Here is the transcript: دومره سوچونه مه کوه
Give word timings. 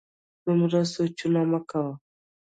دومره 0.43 0.79
سوچونه 0.93 1.41
مه 1.51 1.59
کوه 1.69 1.93